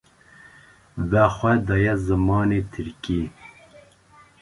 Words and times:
We 1.11 1.21
xwe 1.35 1.51
daye 1.67 1.93
zimanê 2.05 2.59
Tirkî 2.71 3.21